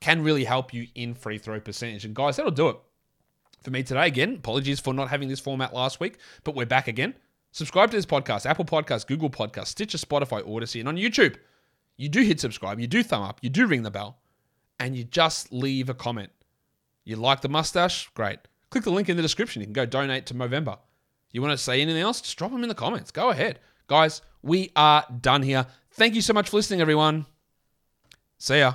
can 0.00 0.22
really 0.22 0.44
help 0.44 0.72
you 0.72 0.88
in 0.94 1.14
free 1.14 1.38
throw 1.38 1.60
percentage. 1.60 2.04
And 2.04 2.14
guys, 2.14 2.36
that'll 2.36 2.50
do 2.50 2.70
it 2.70 2.76
for 3.62 3.70
me 3.70 3.82
today. 3.82 4.06
Again, 4.06 4.36
apologies 4.36 4.80
for 4.80 4.94
not 4.94 5.10
having 5.10 5.28
this 5.28 5.40
format 5.40 5.74
last 5.74 6.00
week, 6.00 6.18
but 6.44 6.54
we're 6.54 6.66
back 6.66 6.88
again. 6.88 7.14
Subscribe 7.52 7.90
to 7.90 7.96
this 7.96 8.06
podcast, 8.06 8.46
Apple 8.46 8.64
Podcast, 8.64 9.06
Google 9.06 9.30
Podcast, 9.30 9.68
Stitcher, 9.68 9.98
Spotify, 9.98 10.46
Odyssey, 10.48 10.80
and 10.80 10.88
on 10.88 10.96
YouTube. 10.96 11.36
You 11.96 12.08
do 12.08 12.22
hit 12.22 12.40
subscribe, 12.40 12.80
you 12.80 12.86
do 12.86 13.02
thumb 13.02 13.22
up, 13.22 13.38
you 13.42 13.50
do 13.50 13.66
ring 13.66 13.82
the 13.82 13.90
bell, 13.90 14.18
and 14.80 14.96
you 14.96 15.04
just 15.04 15.52
leave 15.52 15.88
a 15.88 15.94
comment. 15.94 16.30
You 17.04 17.16
like 17.16 17.40
the 17.40 17.48
mustache? 17.48 18.08
Great. 18.14 18.40
Click 18.70 18.84
the 18.84 18.90
link 18.90 19.08
in 19.08 19.16
the 19.16 19.22
description. 19.22 19.60
You 19.60 19.66
can 19.66 19.72
go 19.72 19.86
donate 19.86 20.26
to 20.26 20.34
Movember. 20.34 20.78
You 21.30 21.42
want 21.42 21.52
to 21.52 21.58
say 21.58 21.80
anything 21.80 22.00
else? 22.00 22.20
Just 22.20 22.36
drop 22.36 22.50
them 22.50 22.62
in 22.62 22.68
the 22.68 22.74
comments. 22.74 23.10
Go 23.10 23.30
ahead. 23.30 23.60
Guys, 23.86 24.22
we 24.42 24.70
are 24.74 25.04
done 25.20 25.42
here. 25.42 25.66
Thank 25.92 26.14
you 26.14 26.22
so 26.22 26.32
much 26.32 26.50
for 26.50 26.56
listening, 26.56 26.80
everyone. 26.80 27.26
See 28.38 28.58
ya. 28.58 28.74